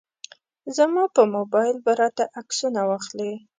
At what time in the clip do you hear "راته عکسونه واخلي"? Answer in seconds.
2.01-3.33